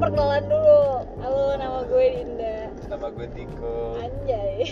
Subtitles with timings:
[0.00, 0.82] perkenalan dulu.
[1.20, 2.56] Halo nama gue Dinda.
[2.88, 3.76] Nama gue Tiko.
[4.00, 4.56] anjay.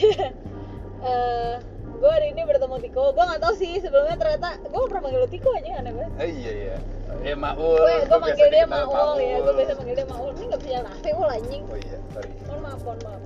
[0.99, 1.54] Eh,
[1.95, 3.15] gue hari ini bertemu Tiko.
[3.15, 6.13] Gue nggak tahu sih sebelumnya ternyata gue pernah manggil lu Tiko aja aneh banget.
[6.19, 6.77] Eh, iya iya.
[7.22, 7.78] Eh Maul.
[7.78, 9.38] gue gue manggil dia Maul ya.
[9.38, 10.35] Gue biasa manggil dia Maul.
[10.35, 11.63] Ini nggak jalan AC ul anjing.
[11.71, 12.31] Oh iya, sorry.
[12.51, 13.22] mohon maaf mohon maaf.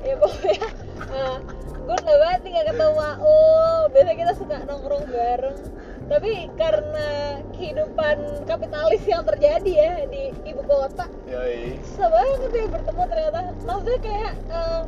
[0.00, 0.68] Ya pokoknya
[1.12, 1.36] uh,
[1.84, 3.80] gue udah banget nih gak ketemu Maul.
[3.92, 5.58] Biasa kita suka nongkrong bareng
[6.10, 8.16] tapi karena kehidupan
[8.50, 11.78] kapitalis yang terjadi ya di ibu kota Yoi.
[11.86, 14.82] susah banget ya bertemu ternyata maksudnya kayak eh,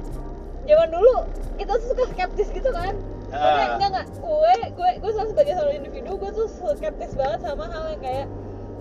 [0.66, 1.14] zaman dulu
[1.62, 2.98] kita tuh suka skeptis gitu kan
[3.32, 3.74] Maksudnya, Ah.
[3.80, 7.96] enggak enggak gue gue gue selalu sebagai seorang individu gue tuh skeptis banget sama hal
[7.96, 8.26] yang kayak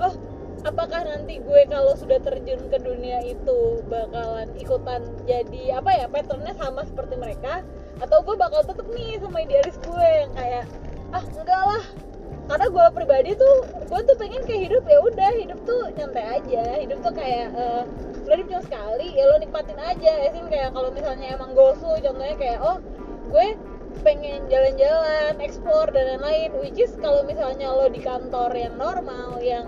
[0.03, 0.13] oh
[0.67, 6.51] apakah nanti gue kalau sudah terjun ke dunia itu bakalan ikutan jadi apa ya patternnya
[6.59, 7.63] sama seperti mereka
[8.03, 10.65] atau gue bakal tetep nih sama idealis gue yang kayak
[11.15, 11.85] ah enggak lah
[12.51, 13.55] karena gue pribadi tuh
[13.87, 17.83] gue tuh pengen kayak hidup ya udah hidup tuh nyantai aja hidup tuh kayak eh,
[18.27, 21.79] lo hidup cuma sekali ya lo nikmatin aja ya sih kayak kalau misalnya emang goals
[21.79, 22.83] lu contohnya kayak oh
[23.31, 23.55] gue
[24.03, 29.63] pengen jalan-jalan explore dan lain-lain which is kalau misalnya lo di kantor yang normal yang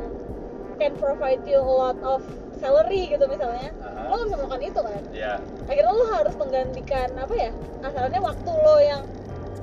[0.76, 2.20] can provide you a lot of
[2.60, 4.12] salary gitu misalnya Aha.
[4.12, 5.34] lo nggak bisa melakukan itu kan Ya.
[5.72, 9.08] akhirnya lo harus menggantikan apa ya asalnya waktu lo yang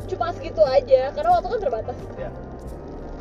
[0.08, 2.30] cuma segitu aja karena waktu kan terbatas Ya.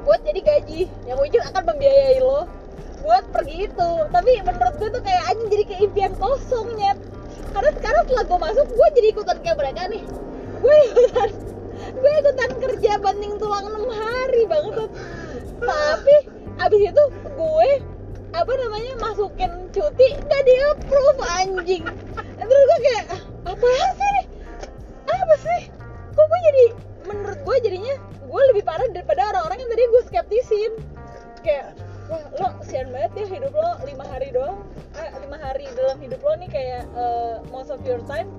[0.05, 0.81] Buat jadi gaji.
[1.08, 2.47] Yang mungkin akan membiayai lo
[3.03, 3.92] buat pergi itu.
[4.11, 7.00] Tapi menurut gue tuh kayak anjing jadi kayak impian kosong nyet.
[7.50, 10.03] Karena sekarang setelah gue masuk gue jadi ikutan kayak mereka nih.
[10.59, 11.30] Gue ikutan
[11.80, 14.91] gue ikutan kerja banding tulang 6 hari banget
[15.64, 16.16] tapi
[16.59, 17.69] abis itu gue
[18.30, 21.84] apa namanya masukin cuti gak di approve anjing.
[22.39, 24.25] Terus gue kayak "Ah, apa sih nih
[25.09, 25.61] apa sih?
[26.13, 26.63] Kok gue jadi
[27.09, 27.95] menurut gue jadinya
[28.30, 30.72] gue lebih parah daripada orang-orang yang tadi gue skeptisin.
[31.41, 31.73] Kayak
[32.09, 34.61] wah lo sian banget ya hidup lo lima hari doang.
[34.94, 38.29] Eh, lima hari dalam hidup lo nih kayak eh, most of your time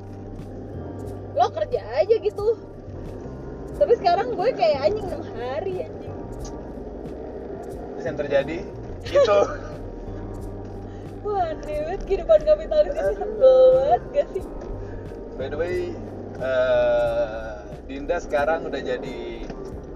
[1.34, 2.54] lo kerja aja gitu.
[3.78, 6.16] Tapi sekarang gue kayak anjing enam hari anjing.
[7.98, 8.58] Terus yang terjadi?
[9.02, 9.38] Gitu.
[11.24, 14.44] wah banget kehidupan kapitalis ini sebel banget gak sih?
[15.40, 15.96] By the way,
[16.40, 17.52] eh,
[17.88, 19.39] Dinda sekarang udah jadi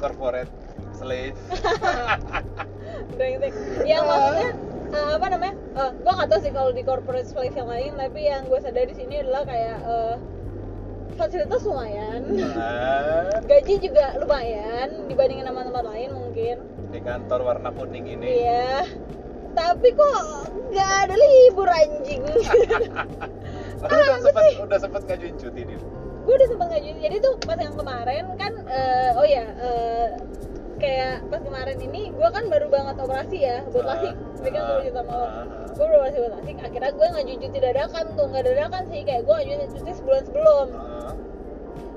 [0.04, 0.52] corporate
[0.92, 1.36] slave.
[3.16, 3.52] brengsek
[3.88, 4.50] yang maksudnya
[4.92, 5.54] eh, apa namanya?
[5.56, 8.84] Eh, gue nggak tahu sih kalau di corporate slave yang lain tapi yang gue sadar
[8.84, 10.14] di sini adalah kayak eh,
[11.16, 12.20] fasilitas lumayan.
[13.48, 16.56] Gaji juga lumayan dibandingin sama tempat lain mungkin.
[16.92, 18.44] Di kantor warna kuning ini.
[18.44, 18.84] iya.
[19.54, 20.22] Tapi kok
[20.74, 22.22] nggak ada libur anjing.
[23.84, 26.03] Tapi udah sempat udah sempat ngajuin cuti Din.
[26.24, 26.98] Gue udah sempet ngajuin.
[27.04, 30.08] Jadi tuh pas yang kemarin kan eh, oh ya eh,
[30.80, 34.14] kayak pas kemarin ini gue kan baru banget operasi ya buat Ah, lasik.
[34.40, 35.44] Tapi kan gue ah, ah, ah.
[35.72, 36.56] gue baru operasi buat lasik.
[36.60, 38.26] Akhirnya gue ngajuin cuti dadakan tuh.
[38.32, 40.66] Nggak dadakan sih kayak gue ngajuin cuti sebulan sebelum.
[40.72, 41.12] Ah,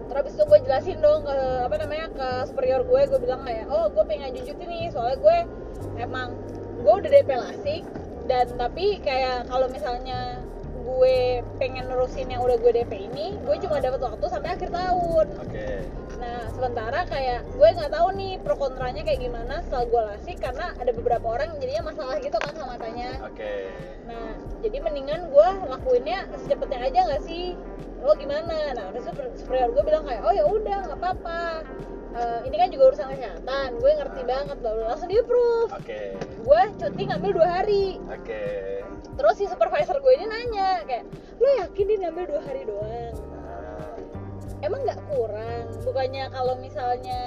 [0.07, 3.01] terus habis itu gue jelasin dong ke apa namanya ke superior gue.
[3.07, 5.37] Gue bilang kayak oh gue pengen ngajuin cuti nih soalnya gue
[5.99, 6.35] emang
[6.83, 7.83] gue udah DP lasik.
[8.27, 10.43] Dan tapi kayak kalau misalnya
[10.87, 15.27] gue pengen nerusin yang udah gue DP ini gue cuma dapat waktu sampai akhir tahun
[15.43, 15.67] Oke.
[16.15, 20.71] nah sementara kayak gue nggak tahu nih pro kontranya kayak gimana setelah gue lasik karena
[20.79, 23.53] ada beberapa orang yang jadinya masalah gitu kan sama matanya Oke.
[24.07, 24.31] Nah,
[24.63, 27.59] jadi mendingan gue lakuinnya secepetnya aja nggak sih?
[27.99, 28.71] Lo gimana?
[28.71, 31.41] Nah, terus super- superior gue bilang kayak, oh ya udah nggak apa-apa.
[32.17, 34.87] Eh, ini kan juga urusan kesehatan, gue ngerti banget loh.
[34.87, 35.69] Langsung di approve.
[35.75, 36.01] Oke.
[36.41, 37.99] Gue cuti ngambil dua hari.
[38.07, 38.41] Oke.
[39.17, 41.05] Terus si supervisor gue ini nanya kayak,
[41.41, 43.15] lo yakin dia ngambil dua hari doang?
[44.61, 45.65] Emang nggak kurang?
[45.85, 47.21] Bukannya kalau misalnya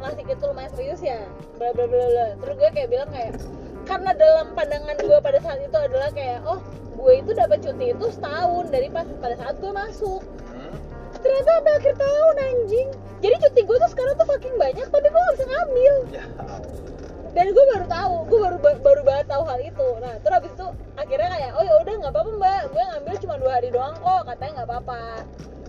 [0.00, 1.20] lasik itu lumayan serius ya?
[1.56, 2.26] Bla bla bla bla.
[2.40, 3.40] Terus gue kayak bilang kayak,
[3.88, 6.60] karena dalam pandangan gue pada saat itu adalah kayak, oh
[6.94, 10.22] gue itu dapat cuti itu setahun dari pas pada saat gue masuk.
[10.24, 10.76] hmm,
[11.20, 12.88] Ternyata sampai akhir tahun anjing.
[13.24, 15.94] Jadi cuti gue tuh sekarang tuh fucking banyak, tapi gue gak bisa ngambil.
[16.12, 16.24] Ya.
[17.34, 19.88] Dan gue baru tahu, gue baru baru banget tahu hal itu.
[19.98, 23.34] Nah, terus habis itu akhirnya kayak, oh ya udah nggak apa-apa mbak, gue ngambil cuma
[23.42, 25.02] dua hari doang kok, katanya nggak apa-apa.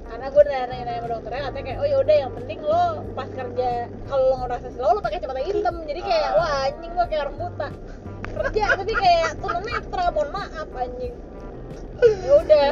[0.06, 2.86] Karena gue udah nanya-nanya sama dokternya, katanya kayak, oh ya udah yang penting lo
[3.18, 3.72] pas kerja,
[4.06, 5.76] kalau lo ngerasa slow, lo pakai kacamata hitam.
[5.90, 7.68] Jadi kayak, wah anjing gue kayak orang buta.
[8.36, 11.16] Kerja tapi kayak tunanetra, mohon maaf anjing.
[12.22, 12.72] Ya udah,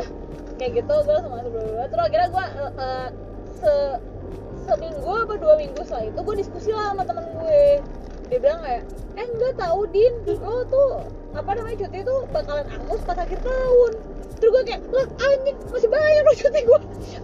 [0.61, 1.51] kayak gitu gue langsung masuk.
[1.89, 3.07] Terus akhirnya gue eh, eh,
[3.57, 3.73] se
[4.63, 7.83] seminggu apa dua minggu setelah itu gue diskusi lah sama temen gue
[8.33, 8.83] dia bilang kayak
[9.13, 10.13] eh enggak tahu din.
[10.41, 11.05] Lo tuh
[11.37, 13.91] apa namanya cuti tuh bakalan angus pas akhir tahun.
[14.41, 16.79] Terus gue kayak lah anjing masih banyak loh cuti gue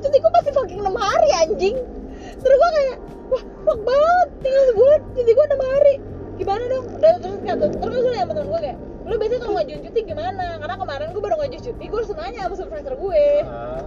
[0.06, 1.77] cuti gue masih fucking 6 hari anjing.
[2.38, 2.97] Terus gue kayak
[3.33, 5.95] wah fuck banget tinggal sebulan cuti gue 6 hari.
[6.38, 6.85] Gimana dong?
[6.94, 8.77] Udah terus kata terus gue nanya sama temen gue kayak
[9.09, 10.44] lo biasanya kalau ngajuin cuti gimana?
[10.61, 13.25] Karena kemarin gue baru ngajuin cuti gue langsung nanya sama supervisor gue.
[13.50, 13.81] Ah,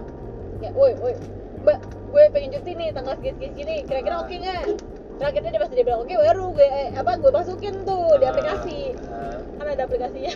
[0.59, 1.15] ya woi woi
[1.63, 1.79] mbak
[2.11, 4.63] gue pengen cuti nih tanggal segini segini kira-kira oke nggak
[5.23, 8.29] terakhirnya dia pasti dia bilang oke baru gue eh, apa gue masukin tuh di ah,
[8.35, 8.79] aplikasi.
[9.07, 9.39] Ah.
[9.55, 10.35] kan ada aplikasinya.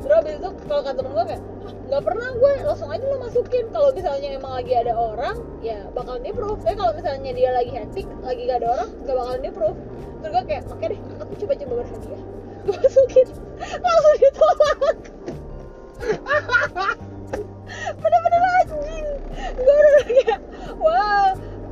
[0.00, 3.20] Terus habis itu kalau kata temen gue kayak "Ah, nggak pernah gue langsung aja lo
[3.20, 3.64] masukin.
[3.68, 7.72] Kalau misalnya emang lagi ada orang ya bakalan di approve tapi kalau misalnya dia lagi
[7.76, 9.78] hectic lagi gak ada orang gak bakalan di approve
[10.24, 12.22] terus gue kayak oke deh aku coba coba berhadiah
[12.64, 13.28] gue masukin.
[13.60, 14.98] Langsung ditolak.
[18.00, 19.08] Bener-bener anjing.
[19.60, 20.40] Gue udah kayak
[20.80, 21.28] wow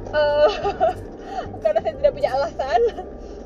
[0.09, 0.49] eh,
[1.63, 2.81] karena saya tidak punya alasan.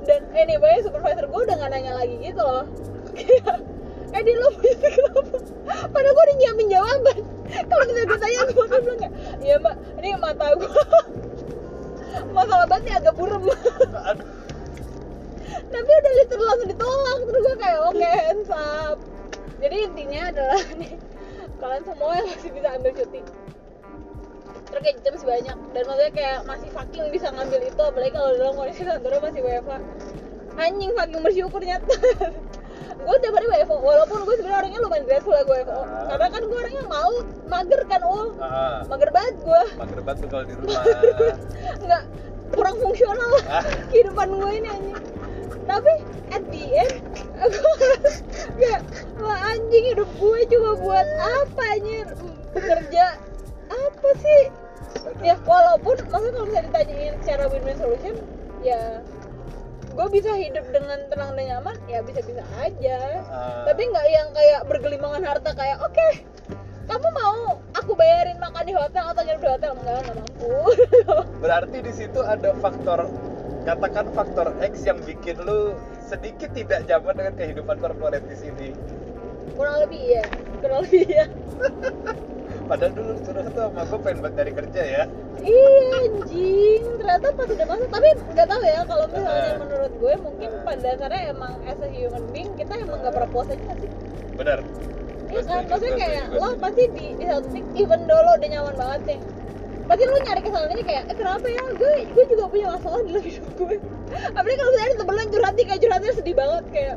[0.03, 2.67] Dan anyway supervisor gue udah gak nanya lagi gitu loh.
[3.13, 3.63] Kayak
[4.13, 5.21] eh dia lo kenapa
[5.89, 7.21] padahal gue udah nyiapin jawaban.
[7.53, 10.71] Kalau misalnya gue tanya gue kan bilang kayak iya mbak ini mata gue
[12.37, 14.29] masalah banget agak Aduh,
[15.73, 17.19] tapi udah literal langsung ditolak.
[17.25, 18.99] Terus gue kayak oke hands up.
[19.63, 20.93] Jadi intinya adalah nih
[21.63, 23.21] kalian semua yang masih bisa ambil cuti
[24.73, 25.57] terus kayak jam sebanyak.
[25.71, 29.77] Dan maksudnya kayak masih fucking bisa ngambil itu apalagi kalau dalam kondisi kantornya masih WFA
[30.55, 31.97] anjing fucking bersyukur nyata.
[33.03, 36.07] Gue tiap hari WFO walaupun gue sebenarnya orangnya lumayan grateful ya gue WFO Ah.
[36.09, 37.13] karena kan gue orangnya mau
[37.45, 38.27] mager kan ul?
[38.39, 40.83] Ah, mager banget gue mager banget tuh kalau di rumah.
[41.81, 42.03] nggak
[42.53, 43.65] kurang fungsional lah Ah.
[43.91, 44.99] kehidupan gue ini anjing.
[45.63, 45.93] Tapi
[46.31, 46.95] at the end
[47.37, 47.71] aku
[48.57, 48.81] kayak
[49.19, 52.07] wah anjing hidup gue cuma buat apa anjir?
[52.53, 53.05] Bekerja
[53.67, 54.43] apa sih
[55.23, 58.15] ya walaupun maksudnya kalau misalnya ditanyain secara win-win solution
[58.63, 59.03] ya
[59.93, 63.21] gue bisa hidup dengan tenang dan nyaman ya bisa-bisa aja.
[63.29, 63.69] Ah.
[63.69, 66.09] tapi nggak yang kayak bergelimangan harta kayak oke
[66.89, 69.71] kamu mau aku bayarin makan di hotel atau nginep di hotel?
[69.79, 70.51] Enggak nggak mampu.
[71.45, 73.07] Berarti di situ ada faktor
[73.63, 78.69] katakan faktor X yang bikin lu sedikit tidak nyaman dengan kehidupan korporat di sini.
[79.53, 80.25] kurang lebih ya.
[80.65, 81.27] Kurang lebih ya
[82.63, 85.03] Padahal dulu sudah tuh sama gue pengen banget dari kerja ya.
[85.43, 89.59] iya anjing ternyata pas udah masuk tapi nggak tahu ya kalau misalnya Ah.
[89.59, 93.49] menurut gue mungkin pada dasarnya emang as a human being kita emang nggak pernah puas
[93.51, 93.91] aja sih
[94.39, 94.59] Benar.
[95.29, 98.75] Iya kan, maksudnya kayak lo pasti di, di satu titik even though lo udah nyaman
[98.77, 99.21] banget nih
[99.83, 103.51] Pasti lo nyari kesalahannya kayak, eh kenapa ya, gue, gue juga punya masalah dalam hidup
[103.59, 103.75] gue
[104.39, 106.97] Apalagi kalau misalnya ada temen lo curhat nih, kayak curhatnya sedih banget kayak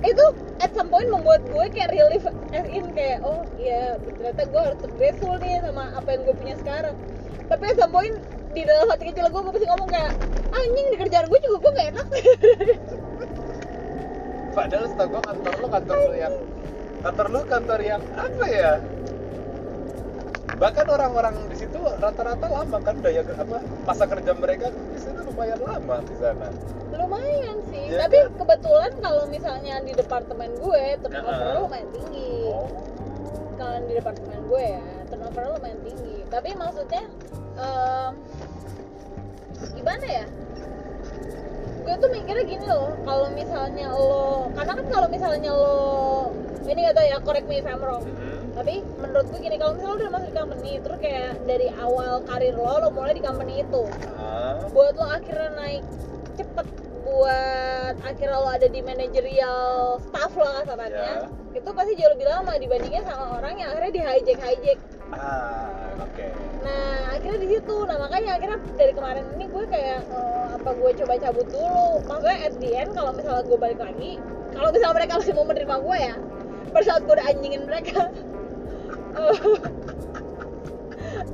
[0.00, 0.24] Itu
[0.60, 4.80] at some point membuat gue kayak relief as in kayak, oh iya ternyata gue harus
[4.96, 6.96] grateful nih sama apa yang gue punya sekarang
[7.46, 8.16] Tapi at some point
[8.56, 10.12] di dalam hati kecil gue, pasti ngomong kayak
[10.56, 12.06] Anjing di kerjaan gue juga gue gak enak
[14.56, 16.34] Padahal setahu gue kantor lu kantor lu yang
[17.04, 18.72] kantor lu kantor yang apa ya?
[20.56, 25.60] Bahkan orang-orang di situ rata-rata lama kan daya apa masa kerja mereka di sana lumayan
[25.60, 26.48] lama di sana.
[26.90, 28.32] lumayan sih Ya tapi kan?
[28.40, 31.60] kebetulan kalau misalnya di departemen gue turnover Heeh.
[31.60, 32.72] lumayan tinggi Oh.
[33.54, 37.04] kalau di departemen gue ya turnover lumayan tinggi tapi maksudnya
[37.54, 38.12] em,
[39.72, 40.24] gimana ya
[41.78, 46.32] gue tuh mikirnya gini loh kalau misalnya lo karena kan kalau misalnya lo
[46.64, 48.35] ini gak tau ya correct me if I'm wrong Mhm.
[48.56, 52.24] Tapi menurut gue gini kalau misalnya lo udah masuk di company terus kayak dari awal
[52.24, 53.84] karir lo lo mulai di company itu.
[54.16, 55.84] Ah, buat lo akhirnya naik
[56.40, 56.66] cepet
[57.04, 61.14] buat akhirnya lo ada di manajerial staff lah kasarannya
[61.52, 64.78] itu pasti jauh lebih lama dibandingin sama orang yang akhirnya di hijack hijack.
[65.12, 66.26] Ah, oke.
[66.64, 67.76] nah akhirnya di situ.
[67.84, 71.88] Nah makanya akhirnya dari kemarin ini gue kayak eh, apa gue coba cabut dulu.
[72.08, 74.16] Maksudnya at the end kalau misalnya gue balik lagi
[74.56, 76.16] kalau misalnya mereka masih mau menerima gue ya
[76.72, 78.12] pada saat gue udah anjingin mereka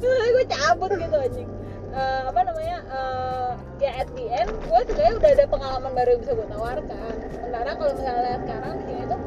[0.00, 1.50] Terus gue cabut gitu anjing.
[1.92, 3.50] Eh, apa namanya eh,
[3.84, 7.14] ya at the end gue sebenarnya udah ada pengalaman baru yang bisa gue tawarkan.
[7.36, 9.20] Sementara kalau misalnya sekarang di sini tuh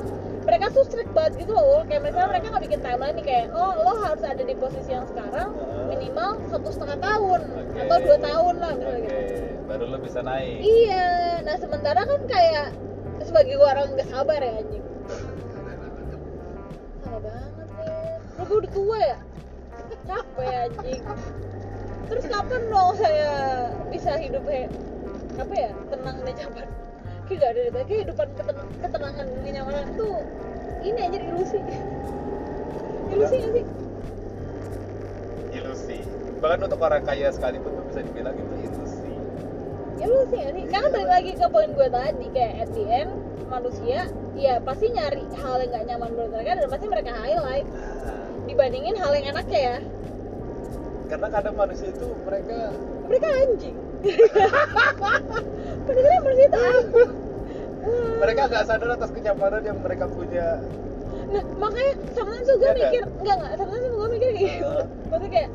[0.45, 1.85] mereka tuh strict banget gitu loh.
[1.85, 5.05] Kayak misalnya mereka nggak bikin timeline nih kayak oh lo harus ada di posisi yang
[5.05, 5.50] sekarang
[5.85, 7.79] minimal satu setengah tahun Oke.
[7.85, 9.33] atau dua tahun lah misalnya Oke, gitu.
[9.69, 10.57] Baru lu bisa naik.
[10.65, 11.09] iya.
[11.45, 12.67] Nah sementara kan kayak
[13.25, 14.85] sebagai gue orang gak sabar ya anjing.
[17.05, 17.64] Sama banget
[18.45, 19.17] gue udah tua ya?
[20.05, 21.01] Capek anjing.
[22.05, 23.31] Terus kapan dong saya
[23.89, 24.69] bisa hidup kayak
[25.35, 26.67] apa ya tenang dan nyaman?
[27.25, 30.21] Kayak gak ada deh kayak kehidupan keten- ketenangan dan kenyamanan tuh
[30.85, 31.59] ini anjir ilusi.
[33.09, 33.65] Ilusi gak sih?
[35.57, 35.97] Ilusi.
[36.37, 39.13] Bahkan untuk orang kaya sekalipun tuh bisa dibilang itu ilusi.
[39.97, 40.63] ilusi gak sih?
[40.69, 43.11] Karena balik lagi ke poin gue tadi kayak at the end
[43.45, 47.65] manusia ya pasti nyari hal yang gak nyaman menurut mereka dan pasti mereka highlight.
[47.73, 48.14] Ah,
[48.55, 49.77] dibandingin hal yang enaknya ya
[51.05, 52.71] Karena kadang manusia itu mereka
[53.05, 53.75] mereka anjing
[55.85, 57.09] pada dasarnya manusia itu anjing
[58.15, 60.63] mereka nggak sadar atas kenyamanan yang mereka punya
[61.25, 61.93] nah makanya
[62.47, 62.77] tuh gue nggak?
[62.79, 64.85] mikir enggak enggak sama tuh gue mikir kayak gitu Heeh.
[65.12, 65.50] maksudnya kayak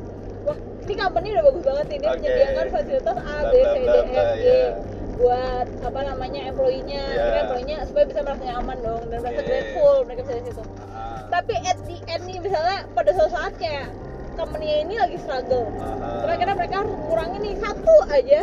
[0.45, 2.17] wah ini company udah bagus banget nih dia Oke.
[2.21, 4.67] menyediakan fasilitas A B C D bla, F G ya.
[5.21, 7.03] buat apa namanya employee-nya.
[7.13, 9.47] Akhirnya employee-nya supaya bisa merasa nyaman dong dan merasa Oke.
[9.47, 10.63] grateful mereka bisa di situ
[11.31, 13.87] tapi at the end nih misalnya pada suatu saat kayak
[14.35, 15.71] company ini lagi struggle.
[15.71, 18.41] Terus akhirnya mereka harus ngurangin nih satu aja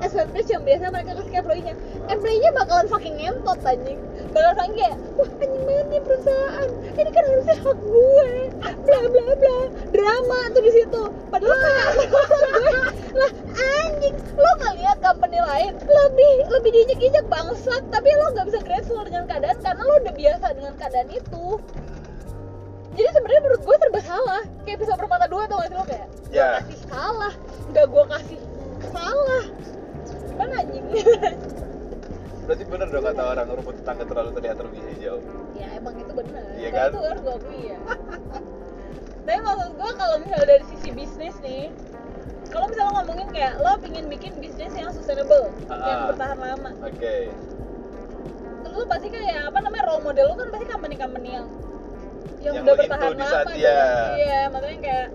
[0.00, 1.74] advantage yang biasa mereka kasih ke employee-nya.
[2.08, 4.00] Employee-nya bakalan fucking ngentot anjing.
[4.32, 6.68] Bakalan fucking kayak, wah anjing banget nih perusahaan.
[6.96, 8.32] Ini kan harusnya hak gue.
[8.60, 9.58] Bla bla bla.
[9.92, 11.02] Drama tuh di situ.
[11.28, 12.24] Padahal kayak gue.
[13.20, 15.72] Lah anjing Lo gak lihat company lain?
[15.84, 17.82] Lebih lebih diinjek-injek bangsat.
[17.92, 21.44] Tapi lo gak bisa grateful dengan keadaan Karena lo udah biasa dengan keadaan itu
[22.90, 24.42] jadi sebenarnya menurut gue serba salah.
[24.60, 25.84] Kayak pisau bermata dua tau gak sih lo?
[25.84, 26.48] Kayak gue Ya.
[26.58, 27.32] kasih salah.
[27.68, 28.38] Nggak gue kasih
[28.88, 29.44] salah.
[30.32, 30.84] Kan anjing?
[32.40, 35.16] Berarti bener dong kata orang rumput tetangga terlalu terlihat lebih hijau
[35.54, 36.88] ya emang itu benar Iya Tapi kan?
[36.88, 37.78] itu harus gue akui ya.
[39.22, 41.70] Tapi maksud gue kalau misalnya dari sisi bisnis nih
[42.48, 46.10] kalau misalnya ngomongin kayak lo pengen bikin bisnis yang sustainable yang Ah.
[46.10, 46.70] bertahan lama.
[46.82, 47.30] Oke.
[48.60, 51.46] Terus lo pasti kayak apa namanya role model lo kan pasti company-company yang
[52.40, 53.54] yang, Yang udah bertahan di lama saat tuh.
[53.56, 53.80] dia.
[54.16, 55.08] iya maksudnya kayak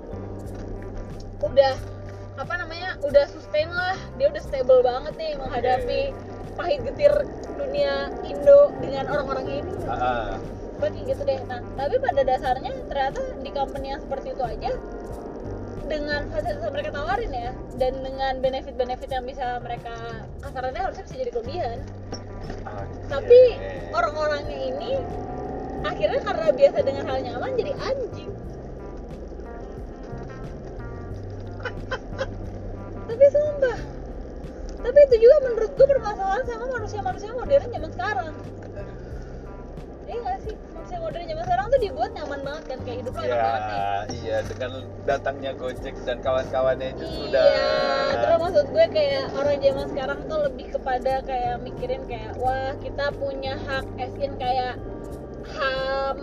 [1.42, 1.74] udah
[2.36, 6.02] apa namanya udah sustain lah dia udah stable banget nih menghadapi
[6.56, 7.14] pahit getir
[7.56, 10.28] dunia Indo dengan orang-orang ini Ah, ah.
[10.76, 14.72] Pokoknya kayak gitu deh nah tapi pada dasarnya ternyata di company yang seperti itu aja
[15.86, 19.94] dengan fasilitas yang mereka tawarin ya dan dengan benefit-benefit yang bisa mereka
[20.42, 21.78] kasarnya harusnya bisa jadi kelebihan
[22.66, 22.84] Oke.
[23.08, 23.40] tapi
[23.94, 24.92] orang-orangnya ini
[25.86, 28.32] akhirnya karena biasa dengan hal nyaman jadi anjing.
[33.10, 33.78] Tapi sumpah.
[34.86, 38.34] Tapi itu juga menurut gue bermasalah sama manusia-manusia modern zaman sekarang.
[40.06, 40.56] Iya gak sih?
[40.74, 43.82] Manusia modern zaman sekarang tuh dibuat nyaman banget kan kayak hidup ya banget nih
[44.22, 44.72] iya dengan
[45.06, 50.40] datangnya Gojek dan kawan-kawannya itu sudah Iya, terus maksud gue kayak orang zaman sekarang tuh
[50.46, 54.78] lebih kepada kayak mikirin kayak wah kita punya hak as in kayak
[55.56, 56.16] ham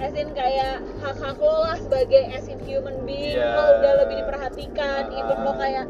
[0.00, 3.52] as in kayak hak-hak lo lah sebagai as in human being Iya.
[3.52, 5.18] lo udah lebih diperhatikan Ah.
[5.18, 5.86] even lo kayak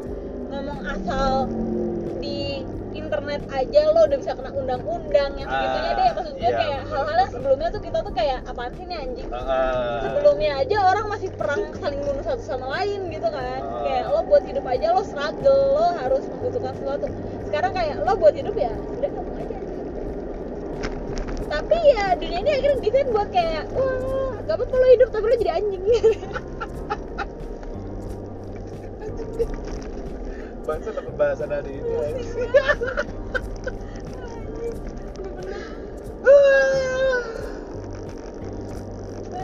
[0.47, 1.47] ngomong asal
[2.17, 2.59] di
[2.91, 6.81] internet aja lo udah bisa kena undang-undang yang segitunya Ah, deh maksud gue iya, kayak
[6.85, 10.03] hal-hal yang sebelumnya tuh kita tuh kayak apaan sih nih anjing ah.
[10.03, 13.79] sebelumnya aja orang masih perang saling bunuh satu sama lain gitu kan Ah.
[13.81, 17.07] kayak lo buat hidup aja lo struggle lo harus membutuhkan sesuatu
[17.47, 19.57] sekarang kayak lo buat hidup ya udah kamu aja
[21.47, 25.35] tapi ya dunia ini akhirnya desain buat kayak wah gak apa-apa lo hidup tapi lo
[25.39, 25.83] jadi anjing.
[30.61, 31.89] Bangsa dapat bahasan hari ini.
[31.89, 32.13] Eh,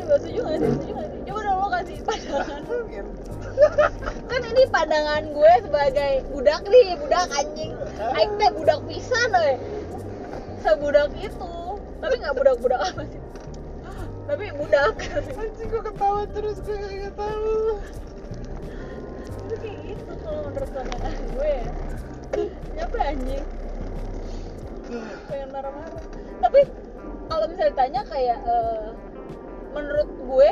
[0.07, 0.69] gak setuju gak sih?
[0.71, 1.19] Setuju gak sih?
[1.27, 2.61] Coba dong lo kasih pandangan.
[4.29, 7.73] Kan ini pandangan gue sebagai budak nih, budak anjing.
[7.97, 9.57] Aing teh budak pisan we
[10.61, 11.66] Sebudak itu
[11.97, 13.07] Tapi gak budak-budak amat
[14.27, 14.95] Tapi budak
[15.37, 17.55] Anjing gua ketawa terus gue gak tahu.
[19.47, 21.65] Itu kayak gitu kalau menurut pandangan gue ya
[22.77, 23.45] Nyapa anjing?
[25.27, 26.03] Pengen marah-marah
[26.43, 26.59] Tapi
[27.27, 28.87] kalau misalnya ditanya kayak eh,
[29.73, 30.49] Menurut gue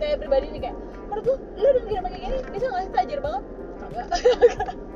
[0.00, 0.76] Kayak pribadi nih kayak
[1.10, 3.44] Menurut lu, lu dengan kehidupan kayak gini bisa gak sih tajir banget?
[3.92, 4.08] Enggak.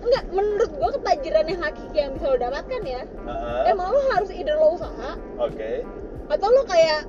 [0.00, 3.02] Enggak, menurut gue ketajiran yang hakiki yang bisa lo dapatkan ya.
[3.28, 5.84] Ah, Emang lo harus either lo usaha Oke.
[6.32, 7.04] Atau lo kayak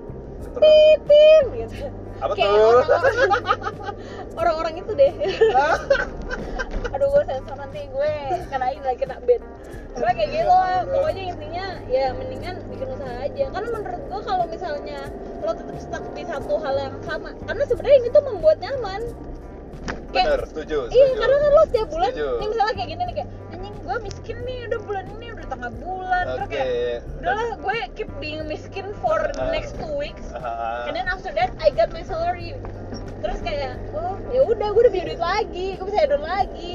[0.51, 1.87] pipim gitu.
[2.21, 2.61] Apa kayak tuh?
[2.61, 3.29] orang-orang.
[4.41, 5.13] Orang-orang itu deh.
[6.93, 8.13] Aduh gue sensor nanti gue.
[8.51, 9.43] Kenain lagi kena band
[9.91, 10.81] Pokoknya kayak gitu lah.
[10.87, 13.45] Pokoknya intinya ya mendingan bikin usaha aja.
[13.51, 14.99] Karena menurut gue kalau misalnya
[15.41, 19.01] lo tetap stuck di satu hal yang sama karena sebenarnya ini tuh membuat nyaman
[20.11, 21.19] kayak Bener, setuju, iya setuju.
[21.19, 22.27] karena kan lo setiap bulan Setuju.
[22.33, 25.71] nih misalnya kayak gini nih kayak anjing gue miskin nih udah bulan ini udah tengah
[25.77, 26.53] bulan terus Oke.
[26.53, 29.49] kayak udahlah gue keep being miskin for the Ah.
[29.49, 32.55] next two weeks Ah, and then after that I got my salary
[33.19, 36.73] terus kayak oh ya udah gue udah punya duit lagi gue bisa hedon lagi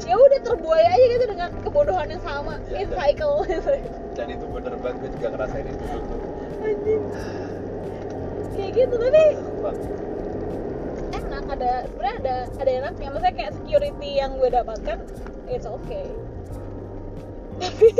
[0.00, 3.36] ya udah terbuai aja gitu dengan kebodohan yang sama Ya, in dan- cycle
[4.14, 6.16] dan itu bener banget gue juga ngerasain itu dulu.
[6.60, 7.02] anjing
[8.52, 9.24] kayak gitu tapi
[9.58, 9.74] Wah,
[11.58, 14.98] ada sebenarnya ada ada enaknya maksudnya kayak security yang gue dapatkan
[15.50, 16.06] it's okay.
[17.58, 17.86] Tapi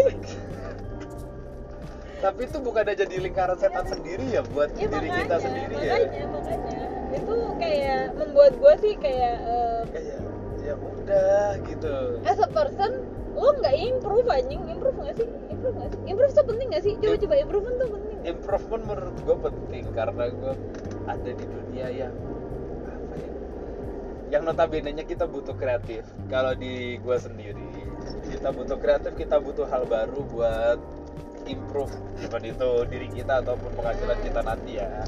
[2.18, 5.78] Tapi itu bukan jadi lingkaran setan sendiri ya buat ya diri makanya kita sendiri ya.
[5.94, 6.78] makanya makanya.
[7.14, 10.18] Itu kayak membuat gue sih kayak eh, Kayak
[10.66, 11.94] ya udah gitu.
[12.26, 13.06] as a person
[13.38, 14.62] lo nggak improve anjing.
[14.66, 15.28] Improve nggak sih?
[15.46, 16.00] Improve nggak sih?
[16.10, 16.94] Improve tuh penting nggak sih?
[16.98, 18.18] Coba coba improvement tuh penting.
[18.26, 20.52] improvement menurut gue penting karena gue
[21.06, 22.37] ada di dunia yang ya
[24.28, 26.04] yang notabene nya kita butuh kreatif.
[26.28, 27.68] Kalau di gue sendiri
[28.28, 30.78] kita butuh kreatif kita butuh hal baru buat
[31.48, 35.04] improve even itu diri kita ataupun penghasilan kita nanti ya.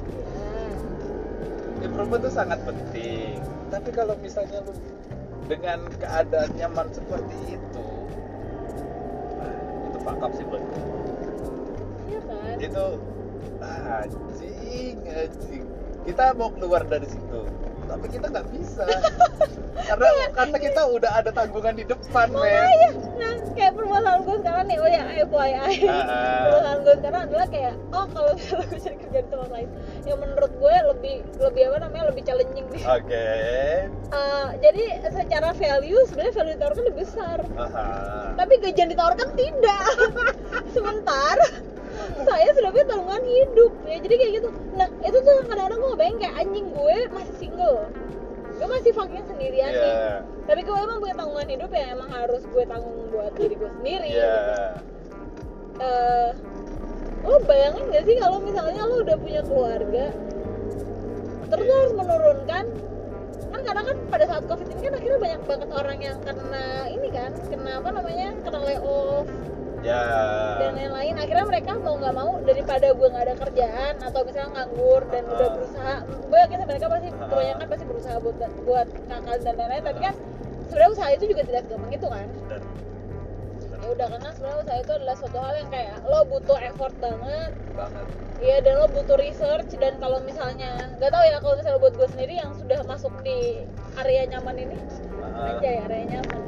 [1.81, 3.41] Improvement itu sangat penting.
[3.69, 4.73] Tapi kalau misalnya lu
[5.49, 7.89] dengan keadaan nyaman seperti itu
[9.91, 10.62] itu fakap sih buat
[12.07, 12.57] iya kan?
[12.62, 12.87] Itu
[13.61, 15.65] anjing anjing.
[16.07, 17.45] Kita mau keluar dari situ
[17.90, 18.87] tapi kita nggak bisa.
[19.82, 22.38] Karena karena kita udah ada tanggungan di depan men.
[22.38, 25.50] Makanya nah kayak permasalahan gue sekarang nih oh ya FYI.
[25.50, 25.70] Ah.
[26.47, 29.68] permasalahan gue sekarang adalah kayak oh kalau misalnya gue cari kerja di tempat lain.
[30.06, 32.82] Yang menurut gue lebih lebih apa namanya lebih challenging sih.
[32.87, 33.28] Oke.
[33.90, 37.38] Eh, jadi secara value sebenarnya value ditawarkan lebih besar.
[37.61, 37.88] Aha.
[38.38, 39.85] tapi gaji yang ditawarkan tidak.
[40.75, 41.70] Sementara
[42.27, 43.97] saya sudah punya tanggungan hidup ya.
[44.00, 44.49] Jadi kayak gitu.
[44.77, 47.79] Nah itu tuh kadang-kadang gue ngebayang kayak anjing gue masih single.
[48.61, 49.95] Gue masih fucking sendirian nih.
[49.97, 50.15] Iya.
[50.45, 54.09] tapi gue emang punya tanggungan hidup yang emang harus gue tanggung buat diri gue sendiri
[54.11, 54.37] Iya.
[55.81, 56.31] Eh,
[57.25, 60.12] lo bayangin gak sih kalau misalnya lo udah punya keluarga
[61.50, 62.65] terus lo harus menurunkan?
[63.50, 67.09] Kan kadang kan pada saat covid ini kan akhirnya banyak banget orang yang kena ini
[67.11, 69.27] kan kena apa namanya kena layoff
[69.83, 70.01] ya.
[70.59, 75.03] Dan lain-lain akhirnya mereka mau nggak mau daripada gue nggak ada kerjaan atau misalnya nganggur
[75.09, 75.53] dan udah Ah.
[75.53, 77.27] berusaha gue yakin mereka pasti Ah.
[77.27, 80.15] kebanyakan pasti berusaha buat buat ngakal dan lain-lain tapi kan
[80.69, 82.29] sebenarnya usaha itu juga tidak segampang itu kan?
[83.81, 87.51] Ya udah karena sebenarnya usaha itu adalah suatu hal yang kayak lo butuh effort banget.
[87.73, 88.07] Banget.
[88.39, 92.09] Iya dan lo butuh research dan kalau misalnya nggak tahu ya kalau misalnya buat gue
[92.09, 93.65] sendiri yang sudah masuk di
[93.97, 95.57] area nyaman ini Aha.
[95.57, 96.41] aja ya area nyaman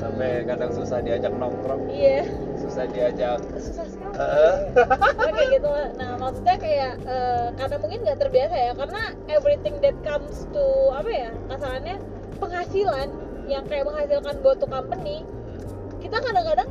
[0.00, 1.92] sampai kadang susah diajak nongkrong.
[1.92, 2.24] Iya.
[2.56, 3.38] Susah diajak.
[3.60, 4.16] Susah sekali.
[4.16, 5.70] Nah, kayak gitu.
[6.00, 11.10] Nah maksudnya kayak eh, karena mungkin nggak terbiasa ya karena everything that comes to apa
[11.12, 11.96] ya kasarannya
[12.40, 13.08] penghasilan
[13.46, 15.26] yang kayak menghasilkan buat tuh company
[16.00, 16.70] kita kadang-kadang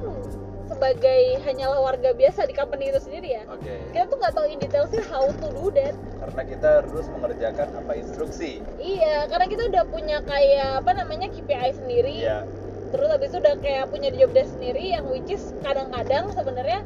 [0.69, 3.73] sebagai hanyalah warga biasa di company itu sendiri ya oke.
[3.89, 5.97] kita tuh nggak tahu in detail sih how to do that.
[6.21, 8.61] Karena kita harus mengerjakan apa instruksi.
[8.77, 12.15] Iya, karena kita udah punya kayak apa namanya KPI sendiri.
[12.21, 12.45] Iya.
[12.89, 16.81] Terus habis itu udah kayak punya job desk sendiri yang which is kadang-kadang sebenarnya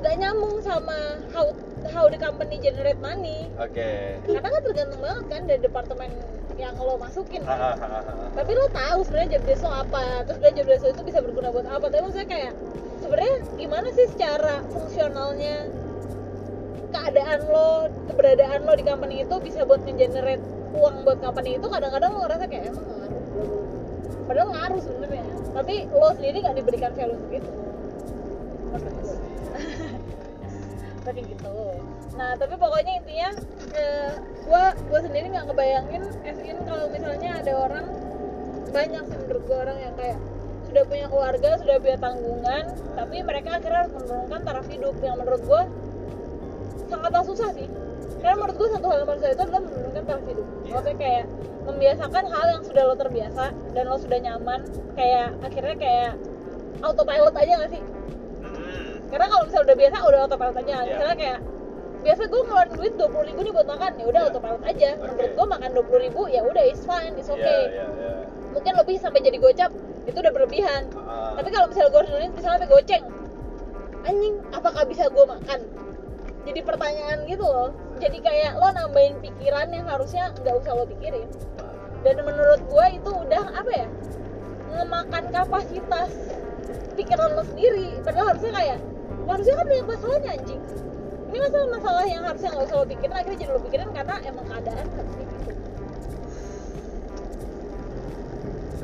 [0.00, 1.52] nggak nyambung sama how
[1.92, 3.48] how the company generate money.
[3.56, 3.88] oke
[4.24, 6.10] Karena kan tergantung banget kan dari departemen
[6.56, 7.44] yang lo masukin.
[7.44, 7.76] kan.
[8.32, 11.18] Tapi lo tahu sebenarnya job desk lo apa, terus sebenarnya job desk lo itu bisa
[11.20, 11.86] berguna buat apa.
[11.92, 12.52] Tapi maksudnya kayak
[13.04, 15.56] sebenarnya gimana sih secara fungsionalnya
[16.96, 20.40] keadaan lo, keberadaan lo di company itu bisa buat ngegenerate
[20.76, 22.84] uang buat company itu kadang-kadang lo ngerasa kayak emang
[24.26, 25.24] padahal ngaruh sebenarnya.
[25.54, 27.66] Tapi lo sendiri nggak diberikan value segitu gue
[31.06, 31.54] tapi gitu.
[32.18, 33.30] Nah tapi pokoknya intinya
[33.78, 34.12] eh,
[34.50, 37.86] gua gua sendiri nggak ngebayangin as in kalau misalnya ada orang
[38.74, 40.18] banyak sih menurut gua orang yang kayak
[40.66, 42.64] sudah punya keluarga sudah punya tanggungan
[42.98, 44.94] tapi mereka akhirnya harus menurunkan taraf hidup.
[44.98, 45.62] Yang menurut gua
[46.90, 47.68] sangatlah susah sih.
[48.18, 50.46] Karena menurut gua satu hal yang paling susah itu adalah menurunkan taraf hidup.
[50.46, 50.72] Iya.
[50.74, 51.24] maksudnya kayak
[51.66, 54.60] membiasakan hal yang sudah lo terbiasa dan lo sudah nyaman
[54.94, 56.12] kayak akhirnya kayak
[56.80, 57.82] autopilot aja gak sih
[58.36, 59.02] Hmm.
[59.08, 60.86] karena kalau misalnya udah biasa udah autopilot aja Iya.
[60.86, 61.38] misalnya kayak
[61.98, 64.28] biasa gue ngeluarin duit dua puluh ribu nih buat makan ya udah Iya.
[64.30, 65.04] autopilot aja Oke.
[65.08, 68.10] menurut gue makan dua puluh ribu ya udah it's fine it's Iya, okay iya, iya.
[68.52, 69.70] mungkin lebih sampai jadi gocap
[70.06, 71.34] itu udah berlebihan Ah.
[71.34, 73.04] tapi kalau misalnya gue harus nulis misalnya sampai goceng
[74.04, 75.58] anjing apakah bisa gue makan
[76.46, 77.74] jadi pertanyaan gitu loh.
[77.98, 81.26] Jadi kayak lo nambahin pikiran yang harusnya nggak usah lo pikirin.
[82.06, 83.88] Dan menurut gue itu udah apa ya
[84.70, 86.10] ngemakan kapasitas
[86.94, 87.98] pikiran lo sendiri.
[88.06, 88.78] Padahal harusnya kayak
[89.26, 90.62] harusnya kan banyak masalahnya anjing.
[91.26, 94.86] Ini masalah-masalah yang harusnya nggak usah lo pikirin akhirnya jadi lo pikirin karena emang keadaan
[94.94, 95.52] harusnya gitu.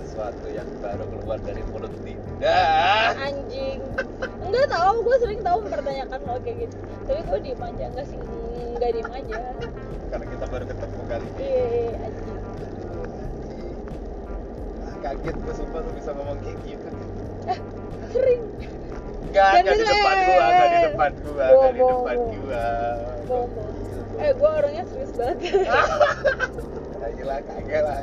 [0.03, 3.79] Sesuatu yang baru keluar dari mulut tidak anjing
[4.53, 6.77] enggak tahu gue sering tahu mempertanyakan lo kayak gitu.
[7.09, 8.19] Tapi gue diem aja enggak sih
[8.77, 9.37] enggak diem aja.
[10.13, 11.41] Karena kita baru ketemu kali ini.
[11.41, 12.39] Iya iya, anjing.
[14.85, 16.89] Ah, kaget gue sumpah lu bisa ngomong kayak gitu.
[18.13, 18.43] Sering.
[19.33, 22.65] Enggak, Dan enggak di depan gua, enggak di depan gua, enggak di depan gua.
[24.21, 25.39] eh gue orangnya serius banget.
[27.17, 28.01] Gila, kagak lah.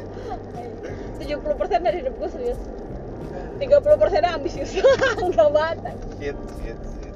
[1.21, 2.59] 70% dari hidup gue serius
[3.59, 3.75] 30%
[4.17, 4.71] nya ambisius.
[5.21, 5.77] Enggak banget
[6.15, 7.15] Shit, shit, shit,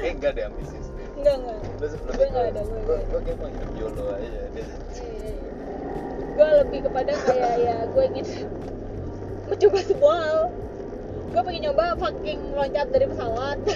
[0.00, 1.06] Eh, enggak deh ambisius deh.
[1.16, 2.80] enggak enggak Gue lebih nggak ke- ada, gue.
[2.80, 4.66] nggak gua kayak mau hidup YOLO aja deh.
[6.36, 8.26] gue lebih kepada kayak ya gue ingin
[9.48, 10.40] mencoba semua hal.
[11.26, 13.58] Gue pengen nyoba fucking loncat dari pesawat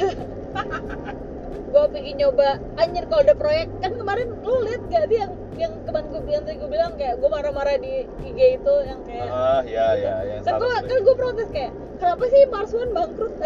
[1.51, 2.59] gue pengen nyoba.
[2.77, 6.43] Anjir kalau ada proyek kan kemarin lu liat gak dia yang yang kemarin gue bilang
[6.43, 10.41] tadi gue bilang kayak gue marah-marah di IG itu yang kayak ah ya ya yang
[10.43, 13.35] kan gue salah kan gue protes kayak kenapa sih Mars One bangkrut?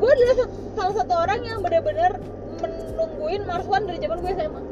[0.00, 2.16] Gue adalah sa- salah satu orang yang benar-benar
[2.56, 4.62] menungguin Mars One dari zaman gue SMA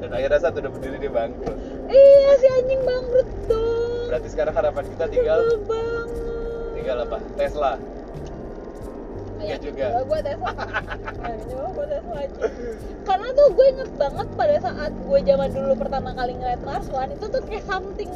[0.00, 1.54] dan akhirnya saat udah berdiri dia bangkrut.
[1.86, 4.06] Iya si anjing bangkrut dong.
[4.10, 5.38] Berarti sekarang harapan kita tinggal
[6.74, 7.18] tinggal apa?
[7.36, 7.78] Tesla
[9.42, 9.86] Iya Iya juga.
[10.06, 10.52] gue Tesla
[11.26, 12.40] Ayo gue Tesla aja
[13.02, 17.10] karena tuh gue inget banget pada saat gue zaman dulu pertama kali ngeliat Mars One
[17.10, 18.10] itu tuh kayak something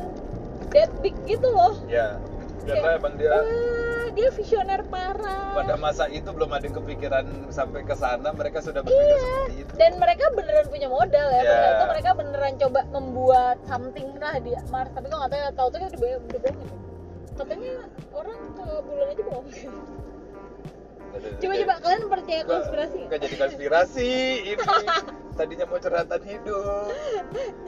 [0.70, 2.18] that big gitu loh ya
[2.62, 7.94] karena emang dia wah dia visioner parah pada masa itu belum ada kepikiran sampai ke
[7.94, 11.40] sana mereka sudah berpikir Iya, seperti itu dan mereka beneran punya modal ya.
[11.42, 11.52] Iya.
[11.52, 14.90] Saat itu mereka beneran coba membuat something lah di Mars.
[14.92, 16.76] Tapi kok nggak tahu ya, tahu tuh udah bohong, udah bohong gitu.
[17.36, 17.72] Katanya
[18.16, 19.46] orang ke bulan aja bohong.
[21.16, 23.00] Coba coba kalian percaya konspirasi?
[23.08, 24.10] Gua jadi konspirasi
[24.52, 24.64] ini
[25.36, 26.88] tadinya mau curhatan hidup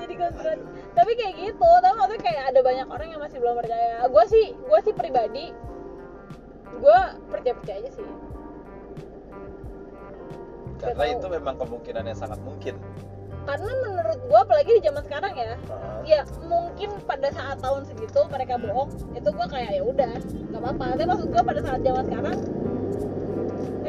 [0.00, 0.64] Jadi konspirasi.
[0.96, 4.08] Tapi kayak gitu, tapi maksudnya kayak ada banyak orang yang masih belum percaya.
[4.08, 5.46] Gue sih, gue sih pribadi,
[6.78, 8.08] gue percaya percaya aja sih.
[10.78, 12.78] karena itu memang kemungkinan yang sangat mungkin
[13.50, 15.58] Karena menurut gue, apalagi di zaman sekarang ya,
[15.98, 20.60] Nah, ya mungkin pada saat tahun segitu mereka bohong itu gue kayak ya udah nggak
[20.62, 22.36] apa-apa tapi maksud gue pada saat zaman sekarang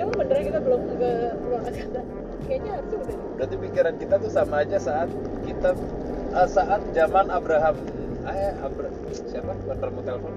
[0.10, 1.12] emang beneran kita belum ke
[1.46, 1.62] luar
[2.50, 3.18] kayaknya harusnya udah deh.
[3.38, 5.10] berarti pikiran kita tuh sama aja saat
[5.46, 5.70] kita
[6.34, 7.76] eh, saat zaman Abraham
[8.30, 8.90] eh Abra,
[9.26, 9.58] siapa?
[9.66, 10.34] Penermu telepon?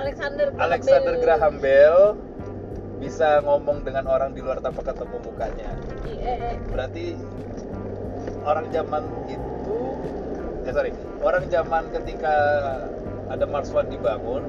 [0.00, 1.22] Alexander Graham Alexander Bell.
[1.24, 1.98] Graham Bell
[3.02, 5.68] bisa ngomong dengan orang di luar tanpa ketemu mukanya.
[6.06, 7.18] Iya, berarti
[8.46, 9.78] orang zaman itu
[10.62, 12.34] eh sorry orang zaman ketika
[13.26, 14.46] ada Mars One dibangun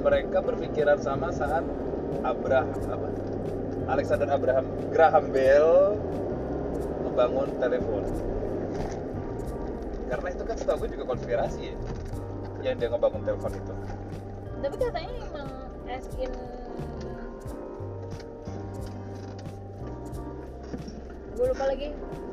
[0.00, 1.64] mereka berpikiran sama saat
[2.24, 3.08] Abraham apa?
[3.90, 5.96] Alexander Abraham Graham Bell
[7.04, 8.04] membangun telepon.
[10.10, 11.74] Karena itu kan setahu gue juga konspirasi ya
[12.60, 13.72] yang dia ngebangun telepon itu.
[14.60, 15.48] Tapi katanya emang
[15.88, 16.32] as in
[21.40, 21.88] gue lupa lagi.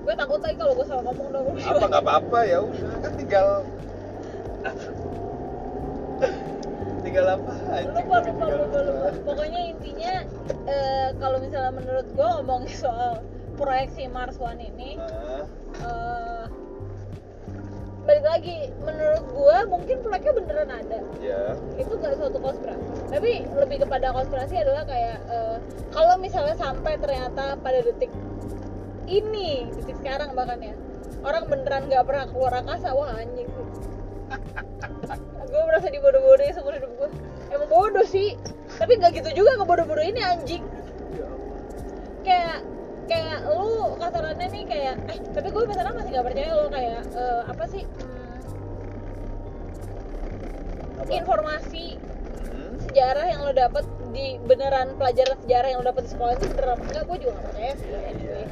[0.08, 1.46] Gue takut lagi kalau gue salah ngomong dong.
[1.60, 3.48] Apa nggak apa-apa ya udah kan tinggal
[7.08, 9.08] tinggal apa lupa lupa lupa lupa.
[9.28, 10.14] Pokoknya intinya
[10.66, 13.22] eh, kalau misalnya menurut gue ngomongin soal
[13.58, 14.98] proyeksi Mars One ini
[15.82, 16.46] eh,
[18.08, 21.00] balik lagi menurut gue mungkin proyeknya beneran ada.
[21.20, 22.88] Ya itu gak suatu konspirasi.
[23.12, 25.58] Tapi lebih kepada konspirasi adalah kayak eh,
[25.92, 28.10] kalau misalnya sampai ternyata pada detik
[29.08, 30.76] ini detik sekarang bahkan ya
[31.24, 33.48] orang beneran nggak pernah keluar angkasa wah anjing
[35.48, 37.10] gue merasa dibodoh-bodohin seumur hidup gue
[37.52, 38.36] emang bodoh sih.
[38.78, 40.64] Tapi nggak gitu juga ngebodoh-bodoh ini anjing.
[42.22, 42.62] Kayak
[43.08, 47.42] kayak lu kasarannya nih kayak eh tapi gue misalnya masih gak percaya lo kayak eh,
[47.48, 48.36] apa sih hmm,
[51.00, 51.12] Apa?
[51.16, 51.88] informasi
[52.48, 56.46] Hmm, sejarah yang lo dapet di beneran pelajaran sejarah yang lo dapet di sekolah itu
[56.52, 56.78] beneran.
[56.84, 58.44] Enggak gue juga gak percaya sih Iya, iya.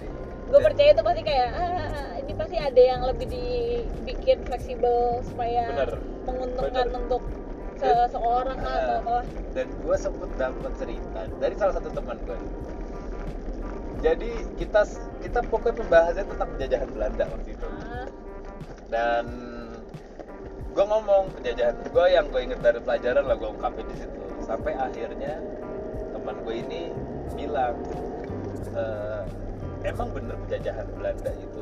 [0.46, 5.92] gue percaya itu pasti kayak ah, ini pasti ada yang lebih dibikin fleksibel supaya Bener.
[6.26, 7.00] menguntungkan Bener.
[7.00, 7.24] untuk
[7.76, 9.18] Dan- seseorang lah atau Ah, apa
[9.52, 12.38] dan gue sempet dapat cerita dari salah satu teman gue
[14.00, 14.82] jadi kita
[15.20, 17.66] kita pokoknya pembahasannya tentang penjajahan Belanda waktu itu.
[17.66, 18.08] Ah,
[18.86, 19.26] dan
[20.70, 24.20] gue ngomong penjajahan gue yang gue inget dari pelajaran lah gue ungkapin di situ.
[24.40, 25.42] Sampai akhirnya
[26.14, 26.82] teman gue ini
[27.34, 27.82] bilang
[28.78, 29.24] "Eh,
[29.84, 31.62] emang bener penjajahan Belanda itu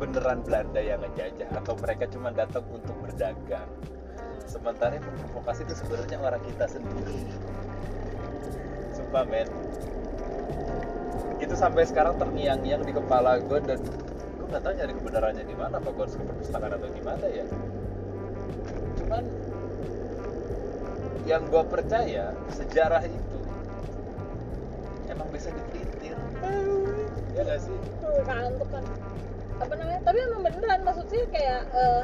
[0.00, 3.68] beneran Belanda yang ngejajah atau mereka cuma datang untuk berdagang?
[4.44, 7.20] Sementara yang memprovokasi itu sebenarnya orang kita sendiri.
[8.92, 9.48] Sumpah men.
[11.40, 15.80] Itu sampai sekarang terngiang-ngiang di kepala gue dan gue nggak tahu nyari kebenarannya di mana
[15.80, 17.44] apa gue harus ke perpustakaan atau gimana ya.
[19.00, 19.24] Cuman
[21.24, 23.38] yang gue percaya sejarah itu
[25.08, 26.16] emang bisa dipelintir
[27.34, 27.76] ya nggak sih?
[28.04, 28.84] Tuh, kantuk kan
[29.60, 30.00] apa namanya?
[30.02, 32.02] Tapi emang beneran maksudnya kayak eh,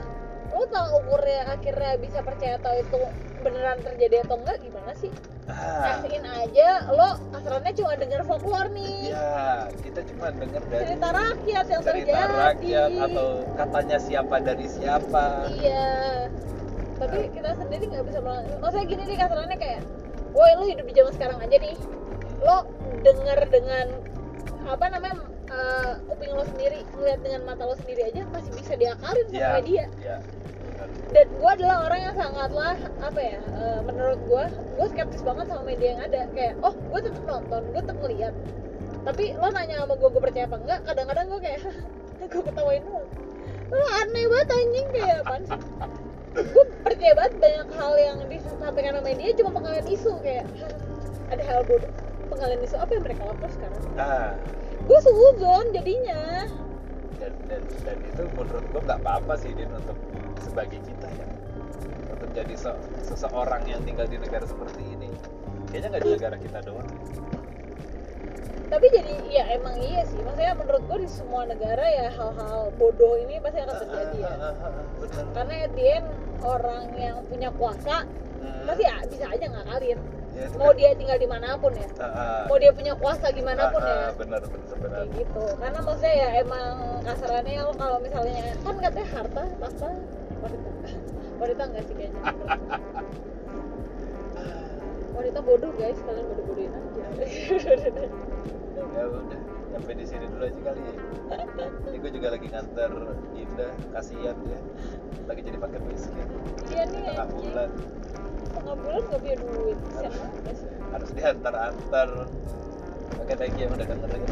[0.51, 3.01] lo tau ukurnya akhirnya bisa percaya atau itu
[3.41, 5.11] beneran terjadi atau enggak gimana sih?
[5.47, 5.99] Ah.
[6.03, 9.15] Kasihin aja lo kasarnya cuma denger folklore nih.
[9.15, 12.35] Ya kita cuma dengar dari cerita rakyat yang cerita terjadi.
[12.35, 15.27] rakyat atau katanya siapa dari siapa.
[15.55, 15.89] Iya.
[17.01, 19.81] Tapi kita sendiri nggak bisa melakukan maksudnya gini nih kasarnya kayak
[20.31, 21.77] woi lo hidup di zaman sekarang aja nih.
[22.43, 22.57] Lo
[23.01, 23.87] denger dengan
[24.67, 25.17] apa namanya
[25.51, 29.51] uh, kuping lo sendiri ngeliat dengan mata lo sendiri aja masih bisa diakalin sama ya
[29.59, 29.85] media.
[30.01, 30.89] ya benar.
[31.13, 35.63] dan gue adalah orang yang sangatlah apa ya eh, menurut gue gue skeptis banget sama
[35.67, 36.21] media yang ada.
[36.33, 38.35] Kayak oh gue tetap nonton gue tetap ngeliat.
[39.01, 41.61] Tapi lo nanya sama gue gue percaya apa enggak kadang-kadang gue kayak
[42.33, 43.09] gue ketawain doang.
[43.71, 45.61] Lo aneh banget anjing kayak apaan sih?
[46.31, 50.47] Gue percaya banget banyak hal yang disampaikan sama media cuma pengalian isu kayak
[51.29, 51.93] ada hal bodoh.
[52.31, 53.81] Pengalian isu apa yang mereka lapor sekarang?
[53.99, 54.39] Nah
[54.87, 56.49] gue suzon jadinya.
[57.21, 59.97] Dan dan dan itu menurut gua nggak apa-apa sih Din untuk
[60.41, 61.27] sebagai kita ya.
[62.13, 65.13] Untuk jadi se- seseorang yang tinggal di negara seperti ini.
[65.69, 66.89] Kayaknya nggak di negara kita doang.
[68.71, 70.17] Tapi jadi ya emang iya sih.
[70.23, 74.35] Maksudnya menurut gue di semua negara ya hal-hal bodoh ini pasti akan terjadi ya.
[75.01, 76.07] benar karena at the end
[76.41, 78.07] orang yang punya kuasa
[78.65, 79.99] pasti ya bisa aja ngakalin
[80.41, 81.85] Ya, mau dia tinggal di mana pun ya?
[82.01, 82.43] Ah, ah.
[82.49, 84.09] mau dia punya kuasa gimana pun Ah, ah, ya?
[84.17, 85.45] benar benar benar kayak gitu.
[85.61, 86.75] Karena maksudnya ya emang
[87.05, 89.89] kasarannya lo kalau misalnya kan katanya harta tahta
[90.41, 90.69] wanita.
[91.37, 92.21] Wanita enggak sih kayaknya?
[95.21, 96.01] Wanita bodoh guys.
[96.01, 97.05] Kalian bodoh bodohin aja.
[98.81, 100.93] Ya udah sampai di sini dulu aja kali ya.
[101.93, 102.91] Ini gue juga lagi nganter
[103.37, 104.61] Indah kasihan dia.
[105.29, 106.25] Lagi jadi paket miskin.
[106.73, 107.69] Iya nih tengah bulan
[108.49, 109.79] tengah bulan gak punya duit.
[109.93, 112.09] Siapa sih harus diantar-antar.
[113.17, 114.23] Oke thank you yang udah dengerin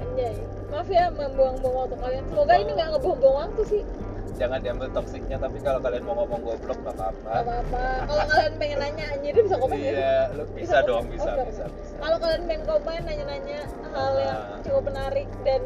[0.00, 0.34] anjay.
[0.70, 2.24] Maaf ya membuang-buang waktu kalian.
[2.26, 3.82] Semoga ini nggak ngebuang-buang waktu sih.
[4.40, 7.32] Jangan diambil toksiknya tapi kalau kalian mau ngomong goblok Gak apa-apa.
[7.44, 7.84] Apa-apa.
[8.08, 9.92] Kalau kalian pengen nanya anjir bisa komen ya.
[9.92, 10.88] Iya lu bisa komen?
[10.88, 11.50] dong bisa bisa oke.
[11.52, 11.64] bisa.
[12.00, 13.60] Kalau kalian pengen komen nanya-nanya
[13.92, 14.58] hal yang Ah.
[14.64, 15.60] cukup menarik dan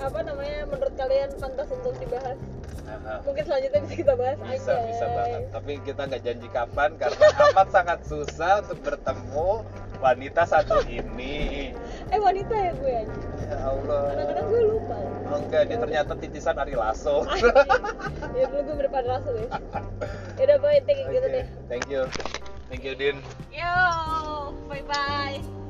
[0.00, 2.38] apa namanya menurut kalian pantas untuk dibahas?
[2.84, 4.36] Nah, mungkin selanjutnya bisa kita bahas.
[4.38, 4.88] Bisa anjay.
[4.92, 5.40] bisa banget.
[5.50, 9.50] Tapi kita nggak janji kapan karena amat sangat susah untuk bertemu
[10.04, 11.72] wanita satu ini.
[12.12, 12.98] Eh wanita ya gue?
[13.08, 14.02] Anjir ya Allah.
[14.12, 14.96] Kadang-kadang gue lupa.
[15.32, 17.24] Oh, enggak dia ternyata titisan Ari Lasso.
[18.34, 20.42] Ya dulu gue rasa guys ya.
[20.42, 21.46] Udah boy thank you gitu Oke, deh.
[21.70, 22.02] thank you.
[22.66, 23.16] Thank you Din.
[23.54, 23.74] Yo
[24.66, 25.63] bye bye